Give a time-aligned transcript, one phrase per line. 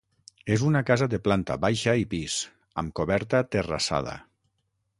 [0.53, 2.37] És una casa de planta baixa i pis,
[2.83, 4.17] amb coberta terrassada.